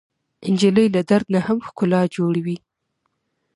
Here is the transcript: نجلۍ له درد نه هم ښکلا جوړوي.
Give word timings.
نجلۍ 0.53 0.87
له 0.95 1.01
درد 1.09 1.27
نه 1.33 1.39
هم 1.47 1.57
ښکلا 1.67 2.01
جوړوي. 2.15 2.57